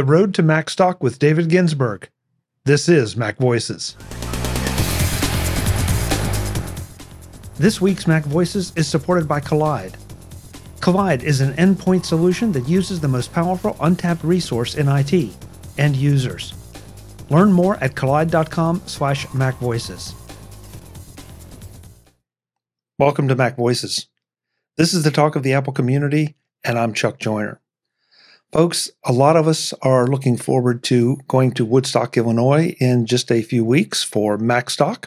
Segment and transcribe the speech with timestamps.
[0.00, 2.08] The Road to Macstock with David Ginsburg.
[2.64, 3.96] This is Mac Voices.
[7.58, 9.96] This week's Mac Voices is supported by Kolide.
[10.80, 15.36] Kolide is an endpoint solution that uses the most powerful untapped resource in IT,
[15.76, 16.54] end users.
[17.28, 20.14] Learn more at kolide.com slash macvoices.
[22.98, 24.06] Welcome to Mac Voices.
[24.78, 27.60] This is the talk of the Apple community, and I'm Chuck Joiner.
[28.52, 33.30] Folks, a lot of us are looking forward to going to Woodstock, Illinois in just
[33.30, 35.06] a few weeks for Macstock.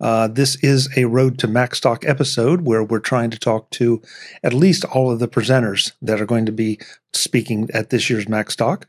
[0.00, 4.02] Uh, this is a Road to Macstock episode where we're trying to talk to
[4.42, 6.80] at least all of the presenters that are going to be
[7.12, 8.84] speaking at this year's Macstock.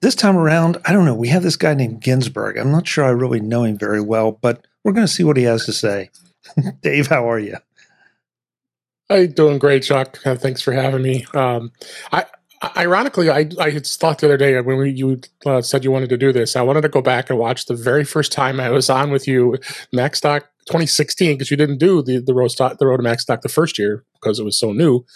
[0.00, 2.56] This time around, I don't know, we have this guy named Ginsburg.
[2.56, 5.36] I'm not sure I really know him very well, but we're going to see what
[5.36, 6.08] he has to say.
[6.80, 7.58] Dave, how are you?
[9.10, 10.18] I'm doing great, Chuck.
[10.24, 11.26] Uh, thanks for having me.
[11.34, 11.72] Um,
[12.12, 12.24] I,
[12.76, 16.10] Ironically, I I had thought the other day when we, you uh, said you wanted
[16.10, 18.68] to do this, I wanted to go back and watch the very first time I
[18.68, 19.56] was on with you,
[19.94, 23.48] Macstock 2016, because you didn't do the the road stock, the road to Macstock the
[23.48, 25.06] first year because it was so new,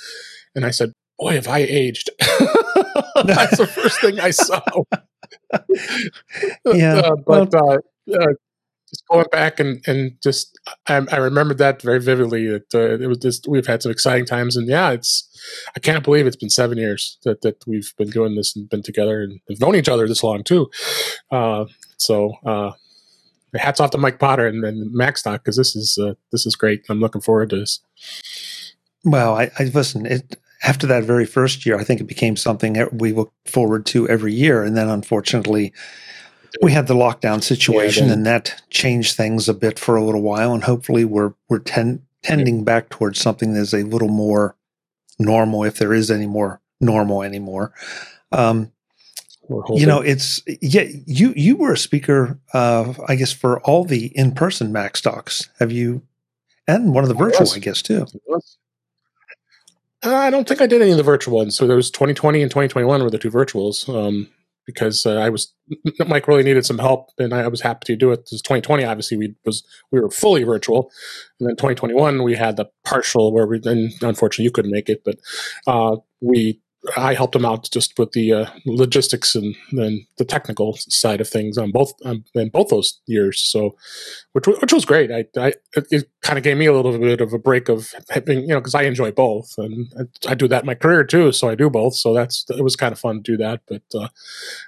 [0.54, 4.62] and I said, "Boy, have I aged!" That's the first thing I saw.
[6.64, 7.78] yeah, uh, but uh,
[8.10, 8.32] uh
[8.88, 12.46] just going back and and just I, I remembered that very vividly.
[12.46, 15.28] That uh, it was just we've had some exciting times, and yeah, it's
[15.76, 18.82] I can't believe it's been seven years that that we've been doing this and been
[18.82, 20.70] together and have known each other this long too.
[21.30, 21.64] Uh,
[21.98, 22.72] so uh,
[23.54, 26.84] hats off to Mike Potter and, and Macstock because this is uh, this is great.
[26.88, 27.80] I'm looking forward to this.
[29.04, 30.06] Well, I, I listen.
[30.06, 34.08] It, after that very first year, I think it became something we look forward to
[34.08, 35.74] every year, and then unfortunately
[36.62, 40.22] we had the lockdown situation, yeah, and that changed things a bit for a little
[40.22, 40.52] while.
[40.52, 42.64] And hopefully, we're we're ten, tending yeah.
[42.64, 44.56] back towards something that's a little more
[45.18, 47.72] normal, if there is any more normal anymore.
[48.32, 48.70] Um,
[49.70, 50.86] you know, it's yeah.
[51.06, 55.48] You you were a speaker, uh, I guess, for all the in person Macstocks.
[55.58, 56.02] Have you?
[56.66, 58.06] And one of the virtual, I guess, too.
[60.02, 61.56] Uh, I don't think I did any of the virtual ones.
[61.56, 63.86] So there was 2020 and 2021 were the two virtuals.
[63.88, 64.28] Um,
[64.66, 65.54] because uh, I was
[66.06, 68.28] Mike really needed some help, and I, was happy to do it.
[68.30, 70.90] This 2020, obviously, we was we were fully virtual,
[71.40, 73.60] and then 2021 we had the partial where we.
[73.64, 75.16] And unfortunately, you couldn't make it, but
[75.66, 76.60] uh, we
[76.96, 81.28] I helped him out just with the uh, logistics and then the technical side of
[81.28, 83.40] things on both um, in both those years.
[83.40, 83.76] So,
[84.32, 85.10] which which was great.
[85.10, 88.42] I, I it kind of gave me a little bit of a break of having
[88.42, 91.32] you know because I enjoy both and I, I, do that in my career too.
[91.32, 91.94] So I do both.
[91.94, 93.62] So that's it was kind of fun to do that.
[93.66, 94.08] But uh,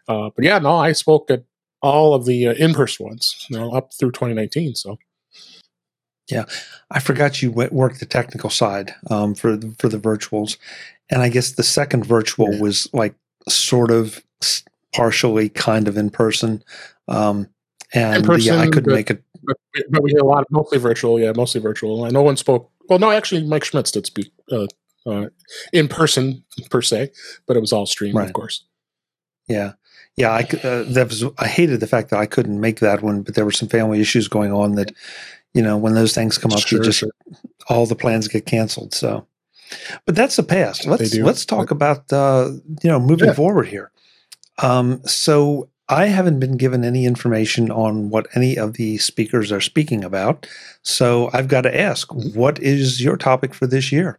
[0.09, 1.44] uh, but yeah, no, I spoke at
[1.83, 4.75] all of the uh, in person ones, you know, up through 2019.
[4.75, 4.98] So.
[6.28, 6.47] Yeah,
[6.91, 10.56] I forgot you worked the technical side um, for the, for the virtuals,
[11.11, 12.61] and I guess the second virtual yeah.
[12.61, 13.15] was like
[13.49, 14.22] sort of
[14.93, 16.62] partially kind of in person.
[17.09, 17.49] Um,
[17.93, 19.22] and in person, yeah, I couldn't but, make it.
[19.45, 19.56] But,
[19.91, 21.21] but, we had a lot, of, mostly virtual.
[21.21, 22.05] Yeah, mostly virtual.
[22.05, 22.71] And no one spoke.
[22.89, 24.66] Well, no, actually, Mike Schmitz did speak uh,
[25.06, 25.27] uh,
[25.72, 27.12] in person per se,
[27.47, 28.27] but it was all streamed, right.
[28.27, 28.65] of course.
[29.49, 29.72] Yeah,
[30.16, 30.31] yeah.
[30.31, 31.25] I uh, that was.
[31.39, 34.00] I hated the fact that I couldn't make that one, but there were some family
[34.00, 34.93] issues going on that,
[35.55, 37.11] you know, when those things come up, sure, you just sure.
[37.69, 38.95] all the plans get canceled.
[38.95, 39.27] So
[40.04, 40.87] but that's the past.
[40.87, 42.50] Let's let's talk about uh,
[42.82, 43.34] you know moving yeah.
[43.34, 43.91] forward here.
[44.59, 49.60] Um, so I haven't been given any information on what any of the speakers are
[49.60, 50.47] speaking about.
[50.82, 52.38] So I've got to ask, mm-hmm.
[52.38, 54.19] what is your topic for this year?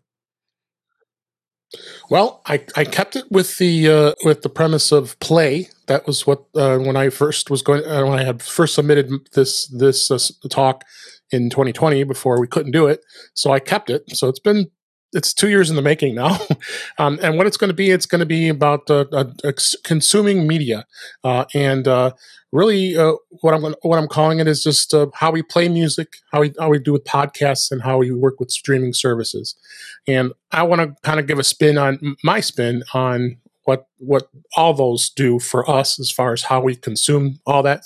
[2.10, 5.68] Well, I, I kept it with the uh, with the premise of play.
[5.88, 9.12] That was what uh, when I first was going uh, when I had first submitted
[9.34, 10.86] this this uh, talk
[11.32, 13.04] in 2020 before we couldn't do it.
[13.34, 14.04] So I kept it.
[14.12, 14.72] So it's been
[15.14, 16.38] it's two years in the making now.
[16.98, 19.26] um, and what it's going to be, it's going to be about uh, uh,
[19.84, 20.86] consuming media,
[21.24, 22.12] uh, and uh,
[22.52, 26.18] really uh, what I'm what I'm calling it is just uh, how we play music,
[26.32, 29.56] how we how we do with podcasts, and how we work with streaming services.
[30.08, 34.30] And I want to kind of give a spin on my spin on what what
[34.56, 37.84] all those do for us as far as how we consume all that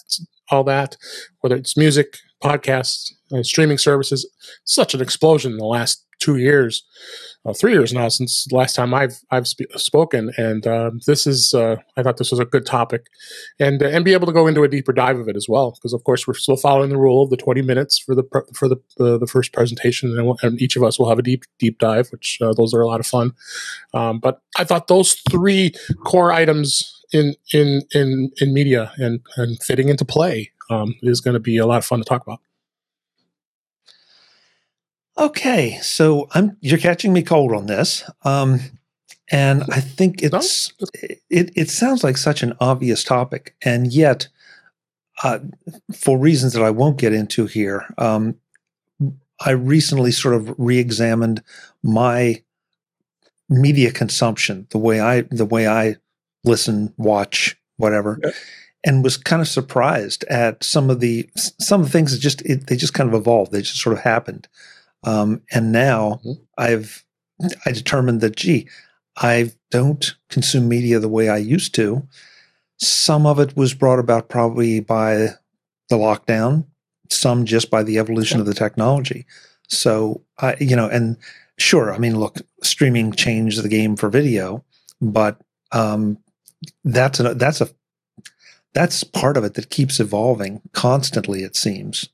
[0.50, 0.98] all that,
[1.40, 4.30] whether it's music, podcasts, streaming services.
[4.66, 6.84] Such an explosion in the last two years,
[7.46, 11.26] uh, three years now since the last time I've I've sp- spoken, and uh, this
[11.26, 13.08] is uh, I thought this was a good topic,
[13.60, 15.72] and uh, and be able to go into a deeper dive of it as well,
[15.72, 18.24] because of course we're still following the rule of the twenty minutes for the
[18.54, 21.80] for the the first presentation, and, and, each of us will have a deep deep
[21.80, 23.34] dive, which uh, those are a lot of fun.
[23.94, 25.74] Um, but I thought those three
[26.06, 31.34] core items in in in in media and and fitting into play um, is going
[31.34, 32.40] to be a lot of fun to talk about.
[35.18, 38.10] Okay, so I'm you're catching me cold on this.
[38.24, 38.60] Um,
[39.32, 40.74] And I think it's
[41.30, 44.28] it it sounds like such an obvious topic, and yet,
[45.24, 45.40] uh,
[45.96, 48.36] for reasons that I won't get into here, um,
[49.46, 51.42] I recently sort of re-examined
[51.82, 52.44] my
[53.48, 55.96] media consumption, the way I the way I
[56.44, 58.32] listen, watch, whatever, yeah.
[58.84, 62.42] and was kind of surprised at some of the some of the things that just
[62.42, 63.54] it, they just kind of evolved.
[63.54, 64.50] They just sort of happened,
[65.04, 66.44] um, and now mm-hmm.
[66.58, 67.04] I've
[67.66, 68.68] I determined that gee,
[69.18, 72.08] I don't consume media the way I used to.
[72.78, 75.30] Some of it was brought about probably by
[75.90, 76.66] the lockdown,
[77.10, 78.42] some just by the evolution okay.
[78.42, 79.26] of the technology.
[79.68, 81.18] So I, you know, and
[81.58, 84.64] sure, I mean, look, streaming changed the game for video,
[85.00, 85.40] but
[85.72, 86.18] um,
[86.84, 87.70] that's a that's a
[88.74, 91.44] that's part of it that keeps evolving constantly.
[91.44, 92.10] It seems.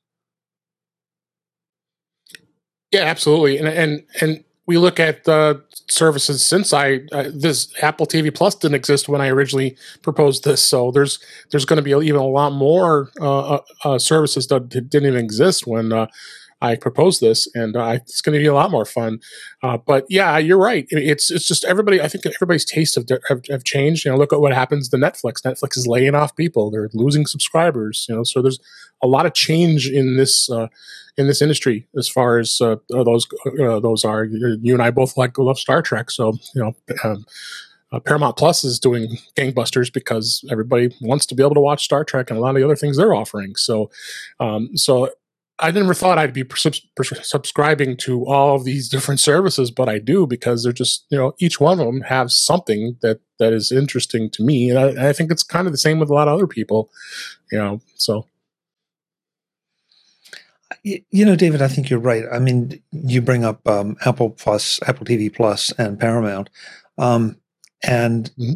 [2.92, 8.06] Yeah, absolutely, and and and we look at the services since I uh, this Apple
[8.06, 11.20] TV Plus didn't exist when I originally proposed this, so there's
[11.52, 15.20] there's going to be even a lot more uh, uh, uh services that didn't even
[15.20, 16.08] exist when uh,
[16.62, 19.20] I proposed this, and uh, it's going to be a lot more fun.
[19.62, 20.86] Uh, but yeah, you're right.
[20.90, 22.02] It's it's just everybody.
[22.02, 24.06] I think everybody's tastes have, have, have changed.
[24.06, 25.42] You know, look at what happens to Netflix.
[25.44, 26.72] Netflix is laying off people.
[26.72, 28.06] They're losing subscribers.
[28.10, 28.60] You know, so there's
[29.04, 30.68] a lot of change in this uh,
[31.16, 33.28] in this industry as far as uh, those
[33.62, 34.24] uh, those are.
[34.26, 36.76] You and I both like love Star Trek, so you know.
[37.04, 37.26] Um,
[37.94, 42.04] uh, Paramount Plus is doing gangbusters because everybody wants to be able to watch Star
[42.04, 43.56] Trek and a lot of the other things they're offering.
[43.56, 43.90] So,
[44.42, 45.10] um, so
[45.60, 50.28] I never thought I'd be subscribing to all of these different services, but I do
[50.28, 54.30] because they're just you know each one of them have something that that is interesting
[54.32, 56.36] to me, and I, I think it's kind of the same with a lot of
[56.36, 56.92] other people,
[57.52, 57.82] you know.
[57.96, 58.28] So,
[60.84, 62.26] you know, David, I think you're right.
[62.32, 66.50] I mean, you bring up um, Apple Plus, Apple TV Plus, and Paramount,
[67.00, 67.38] um,
[67.84, 68.54] and mm-hmm.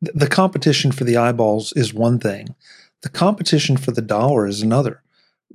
[0.00, 2.54] the competition for the eyeballs is one thing.
[3.02, 5.02] The competition for the dollar is another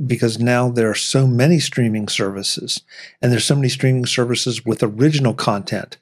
[0.06, 2.82] because now there are so many streaming services
[3.22, 5.98] and there's so many streaming services with original content.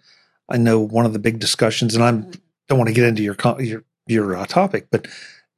[0.50, 2.12] I know one of the big discussions, and I
[2.68, 5.08] don't want to get into your your your uh, topic, but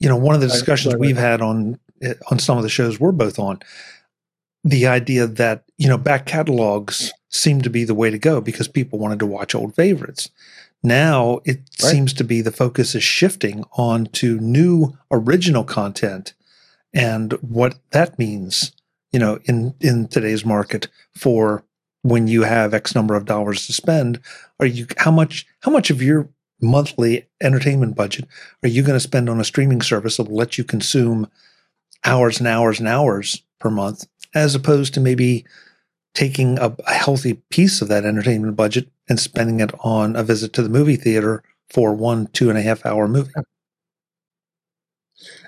[0.01, 2.99] you know, one of the discussions we've had on eh, on some of the shows
[2.99, 3.59] we're both on,
[4.63, 8.67] the idea that you know back catalogs seem to be the way to go because
[8.67, 10.29] people wanted to watch old favorites.
[10.83, 11.91] Now it right.
[11.91, 16.33] seems to be the focus is shifting on to new original content
[16.93, 18.71] and what that means,
[19.11, 21.63] you know, in in today's market for
[22.03, 24.19] when you have X number of dollars to spend,
[24.59, 26.29] are you how much how much of your
[26.61, 28.27] monthly entertainment budget
[28.61, 31.27] are you going to spend on a streaming service that will let you consume
[32.05, 35.45] hours and hours and hours per month, as opposed to maybe
[36.13, 40.53] taking a, a healthy piece of that entertainment budget and spending it on a visit
[40.53, 43.31] to the movie theater for one two and a half hour movie.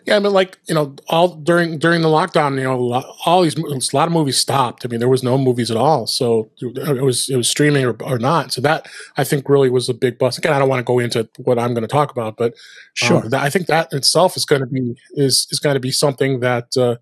[0.05, 3.57] Yeah, I mean, like you know, all during during the lockdown, you know, all these
[3.57, 4.85] a lot of movies stopped.
[4.85, 7.95] I mean, there was no movies at all, so it was it was streaming or,
[8.03, 8.51] or not.
[8.51, 10.37] So that I think really was a big bust.
[10.37, 12.53] Again, I don't want to go into what I'm going to talk about, but
[12.95, 15.91] sure, that, I think that itself is going to be is is going to be
[15.91, 16.97] something that uh,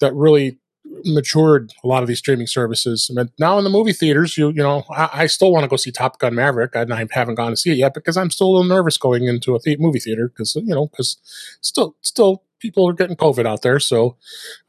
[0.00, 0.58] that really
[1.04, 3.10] matured a lot of these streaming services.
[3.10, 5.76] And now in the movie theaters, you you know, I, I still want to go
[5.76, 8.48] see Top Gun Maverick, and I haven't gone to see it yet because I'm still
[8.48, 11.16] a little nervous going into a movie theater because you know because
[11.60, 13.78] still still people are getting COVID out there.
[13.78, 14.16] So,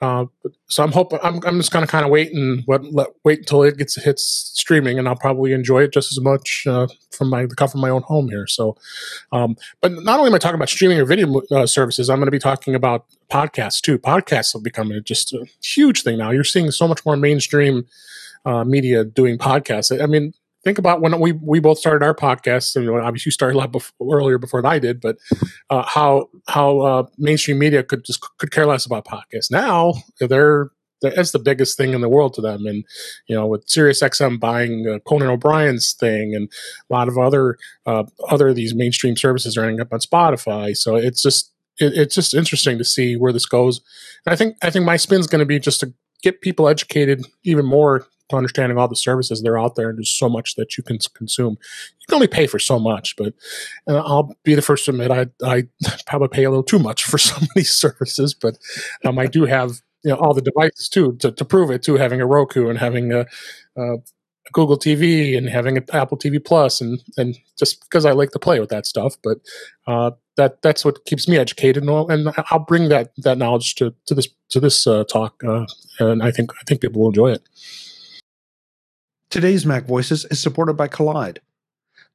[0.01, 0.25] uh,
[0.67, 3.63] so I'm hoping I'm, I'm just gonna kind of wait and let, let, wait until
[3.63, 7.45] it gets hits streaming, and I'll probably enjoy it just as much uh, from my
[7.45, 8.47] the comfort of my own home here.
[8.47, 8.75] So,
[9.31, 12.27] um, but not only am I talking about streaming or video uh, services, I'm going
[12.27, 13.97] to be talking about podcasts too.
[13.97, 16.31] Podcasts have become just a huge thing now.
[16.31, 17.85] You're seeing so much more mainstream
[18.45, 20.01] uh, media doing podcasts.
[20.01, 22.75] I mean, think about when we we both started our podcast.
[22.75, 25.17] And obviously, you started a lot before, earlier before I did, but
[25.69, 29.49] uh, how how uh, mainstream media could just could care less about podcasts.
[29.49, 32.65] Now they're that's the biggest thing in the world to them.
[32.65, 32.83] And
[33.27, 36.51] you know, with SiriusXM buying uh, Conan O'Brien's thing, and
[36.89, 40.75] a lot of other uh, other these mainstream services are ending up on Spotify.
[40.75, 43.81] So it's just it, it's just interesting to see where this goes.
[44.25, 47.25] And I think I think my spin's going to be just to get people educated
[47.43, 50.55] even more to understanding all the services that are out there and there's so much
[50.55, 51.57] that you can consume
[51.99, 53.35] you can only pay for so much but
[53.85, 55.63] and i'll be the first to admit i i
[56.07, 58.57] probably pay a little too much for some of these services but
[59.05, 61.97] um, i do have you know all the devices too to, to prove it too
[61.97, 63.27] having a roku and having a,
[63.77, 63.97] a
[64.53, 68.39] Google TV and having an Apple TV Plus, and and just because I like to
[68.39, 69.39] play with that stuff, but
[69.87, 73.75] uh, that that's what keeps me educated, and, I'll, and I'll bring that that knowledge
[73.75, 75.65] to to this to this uh, talk, uh,
[75.99, 77.41] and I think I think people will enjoy it.
[79.29, 81.39] Today's Mac Voices is supported by Kolide.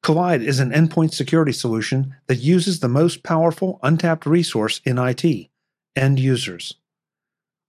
[0.02, 5.50] Kolide is an endpoint security solution that uses the most powerful untapped resource in IT
[5.96, 6.74] end users.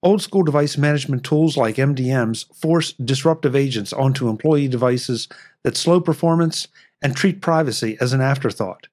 [0.03, 5.27] Old school device management tools like MDMs force disruptive agents onto employee devices
[5.63, 6.67] that slow performance
[7.01, 8.87] and treat privacy as an afterthought.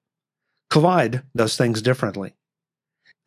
[0.69, 2.35] Kolide does things differently.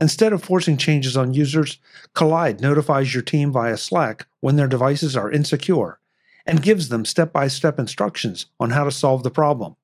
[0.01, 1.79] Instead of forcing changes on users,
[2.15, 5.99] Kolide notifies your team via Slack when their devices are insecure
[6.47, 9.77] and gives them step by step instructions on how to solve the problem.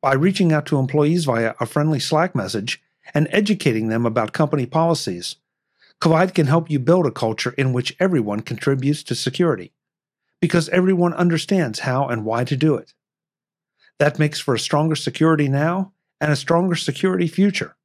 [0.00, 2.82] By reaching out to employees via a friendly Slack message
[3.12, 5.36] and educating them about company policies,
[6.00, 9.72] Kolide can help you build a culture in which everyone contributes to security,
[10.40, 12.94] because everyone understands how and why to do it.
[13.98, 17.76] That makes for a stronger security now and a stronger security future.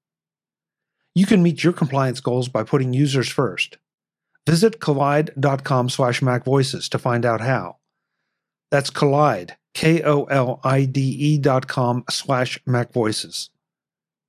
[1.14, 3.78] You can meet your compliance goals by putting users first.
[4.46, 7.78] Visit kolide.com slash macvoices to find out how.
[8.70, 13.50] That's Kolide, K-O-L-I-D-E dot com slash macvoices.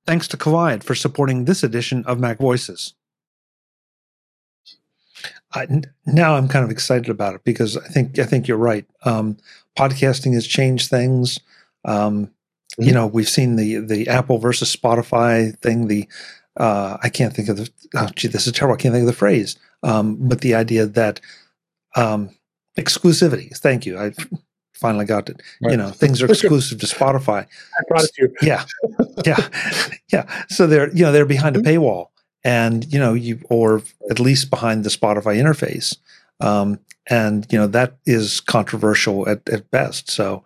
[0.05, 2.93] Thanks to Kolide for supporting this edition of Mac Voices.
[5.53, 8.85] I, now I'm kind of excited about it because I think I think you're right.
[9.03, 9.37] Um,
[9.77, 11.39] podcasting has changed things.
[11.83, 12.31] Um.
[12.77, 15.87] You know, we've seen the the Apple versus Spotify thing.
[15.87, 16.07] The
[16.57, 17.69] uh, I can't think of the.
[17.95, 18.75] Oh, gee, this is terrible.
[18.75, 19.57] I can't think of the phrase.
[19.83, 21.19] Um, but the idea that
[21.95, 22.29] um,
[22.77, 23.55] exclusivity.
[23.57, 23.97] Thank you.
[23.97, 24.13] I
[24.73, 25.41] finally got it.
[25.61, 25.71] Right.
[25.71, 27.45] You know, things are exclusive to Spotify.
[27.45, 28.35] I brought it to you.
[28.41, 28.65] Yeah,
[29.25, 29.49] yeah,
[30.11, 30.45] yeah.
[30.47, 31.83] So they're you know they're behind a mm-hmm.
[31.83, 32.07] paywall,
[32.43, 35.97] and you know you or at least behind the Spotify interface,
[36.39, 40.09] um, and you know that is controversial at, at best.
[40.09, 40.43] So.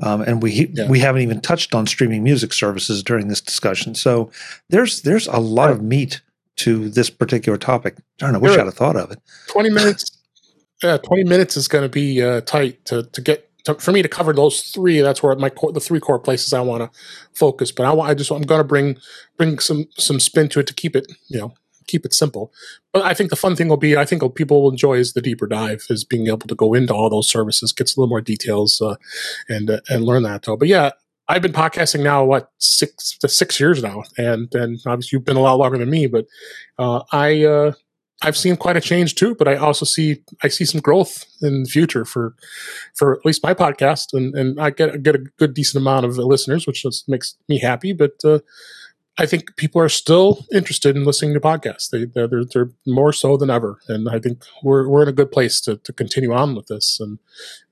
[0.00, 0.88] Um, and we yeah.
[0.88, 3.94] we haven't even touched on streaming music services during this discussion.
[3.94, 4.30] So
[4.68, 6.20] there's there's a lot of meat
[6.56, 7.96] to this particular topic.
[8.18, 9.18] Darn, I wish I'd have thought of it.
[9.48, 10.16] Twenty minutes.
[10.82, 14.02] Yeah, twenty minutes is going to be uh, tight to to get to, for me
[14.02, 16.98] to cover those three, that's where my core, the three core places I want to
[17.34, 17.70] focus.
[17.70, 18.98] But I, want I just I'm going to bring
[19.36, 21.54] bring some some spin to it to keep it you know
[21.88, 22.52] keep it simple.
[22.92, 25.22] But I think the fun thing will be I think people will enjoy is the
[25.22, 28.20] deeper dive, is being able to go into all those services, gets a little more
[28.20, 28.96] details, uh,
[29.48, 30.42] and uh, and learn that.
[30.42, 30.92] Though, but yeah.
[31.30, 35.36] I've been podcasting now, what six to six years now, and and obviously you've been
[35.36, 36.06] a lot longer than me.
[36.06, 36.24] But
[36.78, 37.72] uh, I uh,
[38.22, 41.62] I've seen quite a change too, but I also see I see some growth in
[41.62, 42.34] the future for
[42.94, 46.18] for at least my podcast, and and I get get a good decent amount of
[46.18, 47.92] listeners, which just makes me happy.
[47.92, 48.40] But uh,
[49.18, 51.90] I think people are still interested in listening to podcasts.
[51.90, 55.32] They they're, they're more so than ever, and I think we're we're in a good
[55.32, 57.00] place to to continue on with this.
[57.00, 57.18] And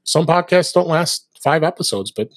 [0.02, 2.30] some podcasts don't last five episodes, but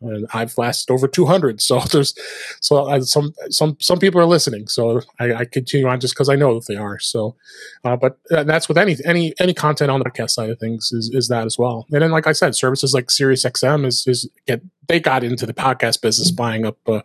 [0.00, 1.60] and I've lasted over 200.
[1.60, 2.14] So there's,
[2.60, 4.68] so I, some some some people are listening.
[4.68, 6.98] So I, I continue on just because I know that they are.
[6.98, 7.36] So,
[7.84, 11.10] uh, but that's with any any any content on the podcast side of things is
[11.12, 11.86] is that as well.
[11.90, 15.54] And then, like I said, services like SiriusXM is is get they got into the
[15.54, 17.00] podcast business buying up uh,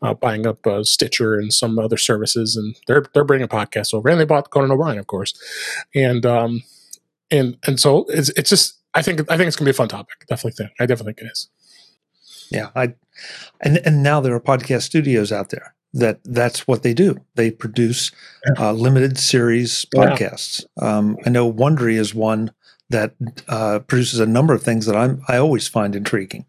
[0.00, 4.08] uh, buying up uh, Stitcher and some other services, and they're they're bringing podcasts over,
[4.08, 5.34] and they bought Conan O'Brien, of course,
[5.94, 6.62] and um
[7.30, 8.78] and and so it's it's just.
[8.94, 10.26] I think I think it's gonna be a fun topic.
[10.28, 11.48] Definitely think I definitely think it is.
[12.52, 12.94] Yeah, I
[13.60, 17.18] and and now there are podcast studios out there that that's what they do.
[17.34, 18.10] They produce
[18.58, 20.64] uh, limited series podcasts.
[20.80, 22.52] Um, I know Wondery is one
[22.90, 23.14] that
[23.48, 26.46] uh, produces a number of things that I'm I always find intriguing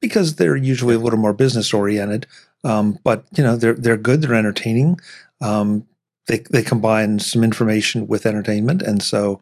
[0.00, 2.26] because they're usually a little more business oriented.
[2.64, 4.22] Um, but you know they're they're good.
[4.22, 5.00] They're entertaining.
[5.40, 5.86] Um,
[6.26, 9.40] they they combine some information with entertainment, and so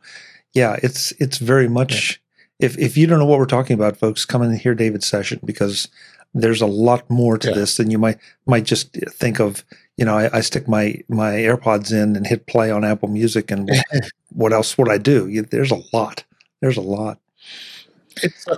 [0.55, 2.21] yeah, it's it's very much
[2.61, 5.41] if if you don't know what we're talking about, folks, come and hear David's session
[5.45, 5.89] because
[6.35, 7.55] there's a lot more to yeah.
[7.55, 9.65] this than you might might just think of.
[9.97, 13.51] You know, I, I, stick my my AirPods in and hit play on Apple Music,
[13.51, 13.71] and
[14.31, 15.43] what else would I do?
[15.43, 16.25] There's a lot.
[16.61, 17.19] There's a lot.
[18.23, 18.57] It's uh,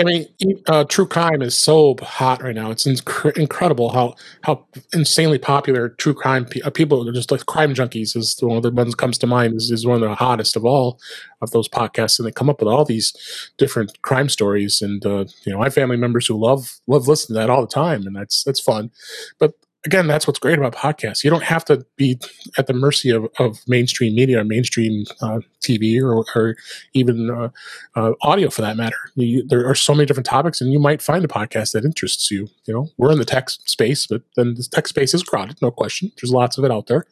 [0.00, 0.26] I mean,
[0.66, 2.72] uh, true crime is so hot right now.
[2.72, 7.46] It's inc- incredible how how insanely popular true crime pe- uh, people are just like
[7.46, 10.00] crime junkies is one of the ones that comes to mind is, is one of
[10.00, 10.98] the hottest of all
[11.40, 13.12] of those podcasts, and they come up with all these
[13.58, 14.82] different crime stories.
[14.82, 17.60] And uh, you know, I have family members who love love listening to that all
[17.60, 18.90] the time, and that's that's fun.
[19.38, 19.52] But
[19.84, 21.24] again, that's what's great about podcasts.
[21.24, 22.18] You don't have to be
[22.58, 26.56] at the mercy of, of mainstream media or mainstream uh, TV or, or
[26.92, 27.48] even uh,
[27.94, 28.96] uh, audio for that matter.
[29.14, 32.30] You, there are so many different topics, and you might find a podcast that interests
[32.30, 32.48] you.
[32.66, 35.70] You know, we're in the tech space, but then the tech space is crowded, no
[35.70, 36.12] question.
[36.20, 37.06] There's lots of it out there.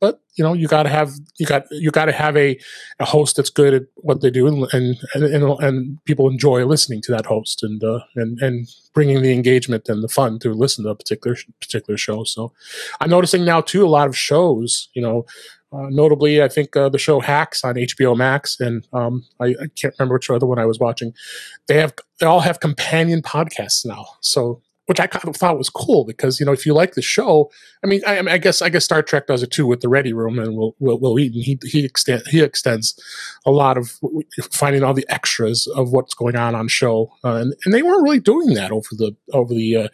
[0.00, 2.58] But you know you got to have you got you got to have a,
[2.98, 7.00] a host that's good at what they do and and and, and people enjoy listening
[7.02, 10.84] to that host and uh, and and bringing the engagement and the fun to listen
[10.84, 12.52] to a particular particular show so
[13.00, 15.24] i'm noticing now too a lot of shows you know
[15.72, 19.66] uh, notably, I think uh, the show Hacks on HBO Max, and um, I, I,
[19.74, 21.14] can't remember which other one I was watching.
[21.66, 24.04] They have they all have companion podcasts now.
[24.20, 24.60] So
[24.92, 27.50] which I kind of thought was cool because you know if you like the show,
[27.82, 30.12] I mean, I, I guess I guess Star Trek does it too with the Ready
[30.12, 31.40] Room and Will Will, Wil Wheaton.
[31.40, 33.02] He he extend he extends
[33.46, 33.98] a lot of
[34.50, 38.02] finding all the extras of what's going on on show, uh, and and they weren't
[38.02, 39.88] really doing that over the over the uh,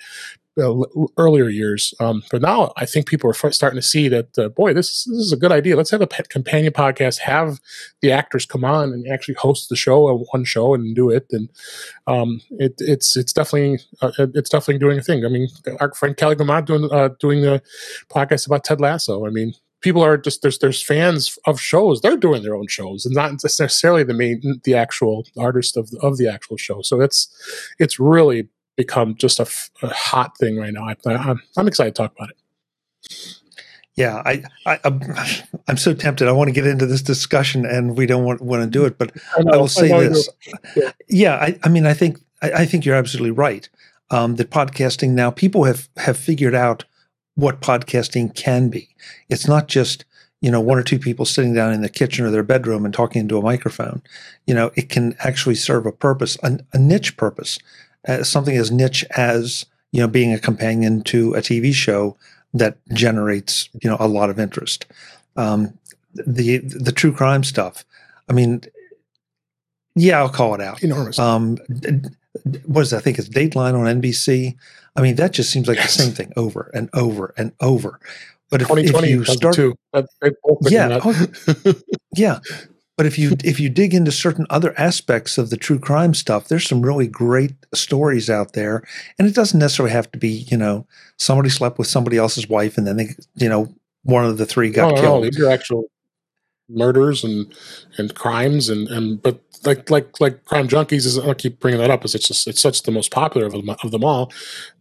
[0.58, 1.94] uh, earlier years.
[2.00, 5.18] Um, but now I think people are starting to see that, uh, boy, this, this
[5.18, 5.76] is a good idea.
[5.76, 7.60] Let's have a companion podcast, have
[8.02, 11.26] the actors come on and actually host the show, uh, one show, and do it.
[11.30, 11.48] And
[12.06, 15.24] um, it, it's it's definitely uh, it's definitely doing a thing.
[15.24, 15.48] I mean,
[15.80, 17.62] our friend Kelly Guimont doing uh, doing the
[18.10, 19.26] podcast about Ted Lasso.
[19.26, 23.06] I mean, people are just there's there's fans of shows they're doing their own shows
[23.06, 27.00] and not necessarily the main the actual artist of the, of the actual show so
[27.00, 27.28] it's
[27.78, 28.48] it's really
[28.78, 30.84] become just a, f- a hot thing right now.
[30.84, 32.36] I, I'm, I'm excited to talk about it.
[33.96, 35.02] Yeah, I, I I'm,
[35.66, 36.28] I'm so tempted.
[36.28, 38.96] I want to get into this discussion, and we don't want, want to do it.
[38.96, 40.28] But I, know, I will say I this.
[40.76, 43.68] Yeah, yeah I, I mean, I think I, I think you're absolutely right.
[44.10, 46.84] Um, that podcasting now, people have have figured out
[47.34, 48.88] what podcasting can be.
[49.28, 50.04] It's not just
[50.40, 52.94] you know one or two people sitting down in the kitchen or their bedroom and
[52.94, 54.00] talking into a microphone.
[54.46, 57.58] You know, it can actually serve a purpose, a, a niche purpose
[58.22, 62.16] something as niche as you know being a companion to a TV show
[62.54, 64.86] that generates you know a lot of interest.
[65.36, 65.78] Um,
[66.14, 67.84] the the true crime stuff.
[68.28, 68.62] I mean,
[69.94, 70.82] yeah, I'll call it out.
[70.82, 71.18] Enormous.
[71.18, 71.58] Um,
[72.66, 72.98] what is that?
[72.98, 74.56] I think it's Dateline on NBC.
[74.96, 75.96] I mean, that just seems like yes.
[75.96, 78.00] the same thing over and over and over.
[78.50, 79.58] But if, if you start,
[80.62, 81.28] yeah, oh,
[82.14, 82.38] yeah,
[82.98, 86.48] but if you if you dig into certain other aspects of the true crime stuff,
[86.48, 88.82] there's some really great stories out there,
[89.18, 90.84] and it doesn't necessarily have to be you know
[91.16, 94.70] somebody slept with somebody else's wife and then they you know one of the three
[94.70, 95.22] got killed.
[95.22, 95.84] No, these are actual
[96.68, 97.52] murders and
[97.96, 101.90] and crimes and and but like like like crime junkies is I keep bringing that
[101.90, 104.32] up is it's just it's such the most popular of them, of them all.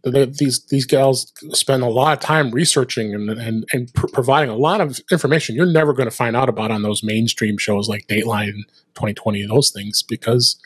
[0.04, 4.56] these these gals spend a lot of time researching and and, and pr- providing a
[4.56, 8.06] lot of information you're never going to find out about on those mainstream shows like
[8.06, 10.60] Dateline, 2020, those things because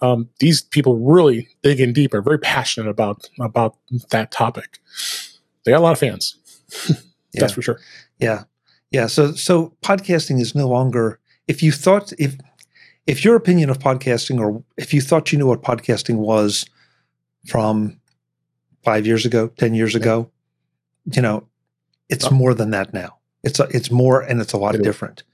[0.00, 3.76] um, these people really dig in deep are very passionate about about
[4.10, 4.78] that topic.
[5.64, 6.36] They got a lot of fans.
[7.34, 7.78] That's for sure.
[8.18, 8.44] Yeah,
[8.90, 9.06] yeah.
[9.06, 12.36] So so podcasting is no longer if you thought if
[13.06, 16.64] if your opinion of podcasting, or if you thought you knew what podcasting was
[17.46, 17.98] from
[18.84, 20.30] five years ago, ten years ago,
[21.12, 21.46] you know,
[22.08, 22.30] it's oh.
[22.30, 23.16] more than that now.
[23.42, 25.20] It's a, it's more, and it's a lot it different.
[25.20, 25.26] Is.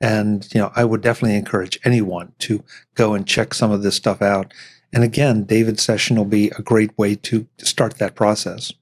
[0.00, 2.62] And you know, I would definitely encourage anyone to
[2.94, 4.52] go and check some of this stuff out.
[4.92, 8.72] And again, David's session will be a great way to start that process.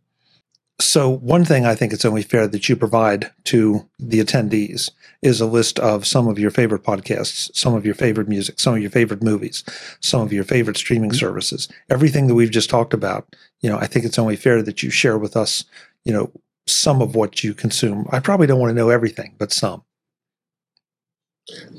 [0.83, 4.90] So, one thing I think it's only fair that you provide to the attendees
[5.23, 8.75] is a list of some of your favorite podcasts, some of your favorite music, some
[8.75, 9.62] of your favorite movies,
[10.01, 11.18] some of your favorite streaming mm-hmm.
[11.18, 11.68] services.
[11.88, 14.90] Everything that we've just talked about, you know, I think it's only fair that you
[14.90, 15.64] share with us,
[16.05, 16.33] you know,
[16.66, 18.09] some of what you consume.
[18.11, 19.85] I probably don't want to know everything, but some.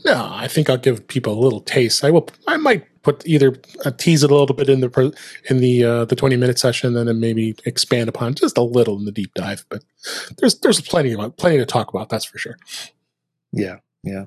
[0.03, 2.03] No, I think I'll give people a little taste.
[2.03, 2.27] I will.
[2.47, 5.13] I might put either uh, tease it a little bit in the
[5.49, 8.97] in the uh, the twenty minute session, and then maybe expand upon just a little
[8.97, 9.65] in the deep dive.
[9.69, 9.83] But
[10.37, 12.09] there's there's plenty of plenty to talk about.
[12.09, 12.57] That's for sure.
[13.53, 14.25] Yeah, yeah.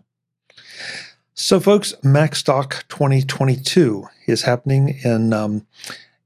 [1.35, 5.66] So, folks, MacStock 2022 is happening in um,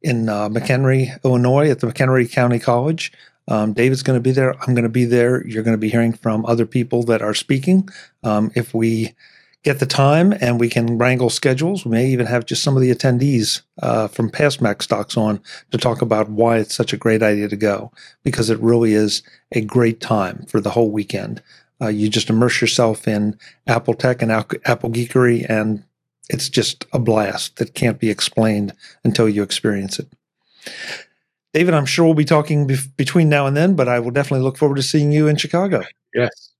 [0.02, 3.12] in uh, McHenry, Illinois, at the McHenry County College.
[3.48, 4.54] Um, David's going to be there.
[4.60, 5.46] I'm going to be there.
[5.46, 7.88] You're going to be hearing from other people that are speaking.
[8.22, 9.14] Um, if we
[9.62, 11.84] get the time and we can wrangle schedules.
[11.84, 15.78] We may even have just some of the attendees uh, from past MacStocks on to
[15.78, 19.22] talk about why it's such a great idea to go, because it really is
[19.52, 21.42] a great time for the whole weekend.
[21.80, 25.84] Uh, you just immerse yourself in Apple tech and Apple geekery, and
[26.28, 28.74] it's just a blast that can't be explained
[29.04, 30.08] until you experience it.
[31.52, 34.44] David, I'm sure we'll be talking be- between now and then, but I will definitely
[34.44, 35.82] look forward to seeing you in Chicago.
[36.14, 36.50] Yes.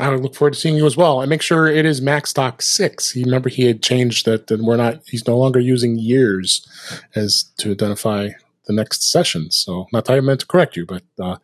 [0.00, 1.20] I look forward to seeing you as well.
[1.20, 3.10] And make sure it is MacStock six.
[3.10, 5.02] He remember he had changed that, and we're not.
[5.06, 6.66] He's no longer using years
[7.14, 8.30] as to identify
[8.66, 9.50] the next session.
[9.50, 11.36] So not that I meant to correct you, but uh,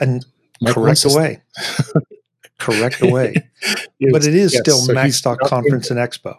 [0.00, 0.24] and
[0.66, 1.42] correct away,
[2.58, 3.34] correct away.
[4.10, 6.36] but it is yes, still so MacStock Conference and Expo.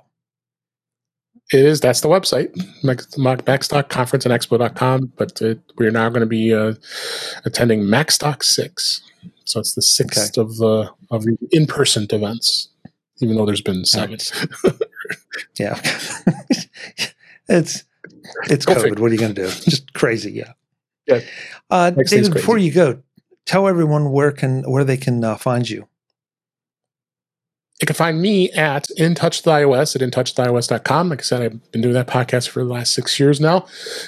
[1.53, 1.79] It is.
[1.79, 5.13] That's the website, MacStock Conference and Expo.com.
[5.15, 6.73] But it, we're now going to be uh,
[7.45, 9.01] attending MacStock six
[9.45, 12.69] So it's the sixth of the of the in person events,
[13.19, 14.17] even though there's been seven.
[15.59, 15.79] Yeah.
[17.47, 17.83] it's
[18.49, 18.81] it's Go COVID.
[18.81, 19.01] figure.
[19.01, 19.49] What are you going to do?
[19.49, 20.31] Just crazy.
[20.31, 20.53] Yeah.
[21.07, 21.21] Yeah.
[21.69, 23.01] Uh, David, before you go,
[23.45, 25.87] tell everyone where can where they can uh, find you.
[27.79, 31.09] You can find me at In Touch with iOS at intouchwithios.com.
[31.09, 33.67] Like I said, I've been doing that podcast for the last six years now.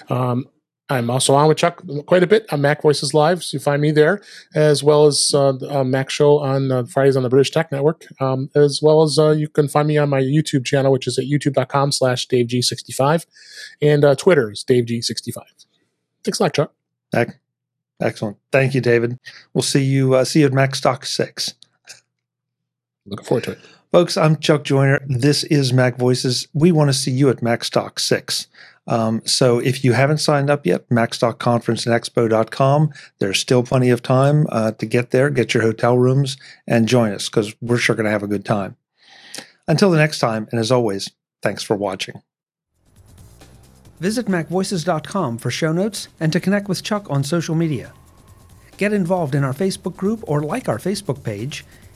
[0.09, 0.47] Um,
[0.91, 3.79] I'm also on with Chuck quite a bit on Mac Voices Live, so you find
[3.79, 4.21] me there,
[4.55, 7.71] as well as uh, the, uh, Mac Show on uh, Fridays on the British Tech
[7.71, 11.05] Network, um, as well as uh, you can find me on my YouTube channel, which
[11.05, 13.27] is at youtube.com slash DaveG65,
[13.83, 15.43] and uh, Twitter is DaveG65.
[16.23, 16.73] Thanks a lot, Chuck.
[18.01, 18.37] Excellent.
[18.51, 19.19] Thank you, David.
[19.53, 21.53] We'll see you uh, see you at Mac Stock Six.
[23.09, 23.59] Looking forward to it.
[23.91, 25.01] Folks, I'm Chuck Joiner.
[25.07, 26.47] This is Mac Voices.
[26.53, 28.47] We want to see you at MacStock 6.
[28.85, 32.93] Um, so if you haven't signed up yet, MacStockConferenceandExpo.com.
[33.19, 37.11] There's still plenty of time uh, to get there, get your hotel rooms, and join
[37.11, 38.75] us because we're sure going to have a good time.
[39.67, 42.21] Until the next time, and as always, thanks for watching.
[43.99, 47.93] Visit MacVoices.com for show notes and to connect with Chuck on social media.
[48.77, 51.65] Get involved in our Facebook group or like our Facebook page,